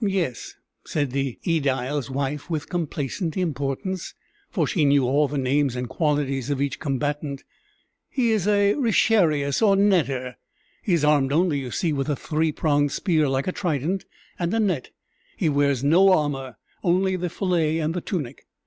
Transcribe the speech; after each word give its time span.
"Yes," 0.00 0.54
said 0.86 1.10
the 1.10 1.38
aedile's 1.44 2.08
wife 2.10 2.48
with 2.48 2.70
complacent 2.70 3.36
importance, 3.36 4.14
for 4.48 4.66
she 4.66 4.86
knew 4.86 5.04
all 5.04 5.28
the 5.28 5.36
names 5.36 5.76
and 5.76 5.86
qualities 5.86 6.48
of 6.48 6.62
each 6.62 6.78
combatant: 6.80 7.44
"he 8.08 8.30
is 8.30 8.48
a 8.48 8.72
retiarius 8.76 9.60
or 9.60 9.76
netter; 9.76 10.36
he 10.80 10.94
is 10.94 11.04
armed 11.04 11.30
only, 11.30 11.60
you 11.60 11.70
see, 11.70 11.92
with 11.92 12.08
a 12.08 12.16
three 12.16 12.52
pronged 12.52 12.90
spear 12.92 13.28
like 13.28 13.46
a 13.46 13.52
trident, 13.52 14.06
and 14.38 14.54
a 14.54 14.60
net; 14.60 14.92
he 15.36 15.50
wears 15.50 15.84
no 15.84 16.10
armor, 16.10 16.56
only 16.82 17.14
the 17.14 17.28
fillet 17.28 17.78
and 17.78 17.92
the 17.92 18.00
tunic. 18.00 18.46